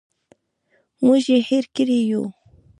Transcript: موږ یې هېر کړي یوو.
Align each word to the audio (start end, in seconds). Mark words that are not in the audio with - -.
موږ 1.05 1.23
یې 1.33 1.39
هېر 1.49 1.65
کړي 1.75 1.97
یوو. 2.09 2.23